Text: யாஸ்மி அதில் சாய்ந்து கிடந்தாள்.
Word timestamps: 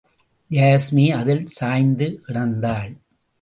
யாஸ்மி 0.51 1.05
அதில் 1.11 1.45
சாய்ந்து 1.47 2.07
கிடந்தாள். 2.27 2.91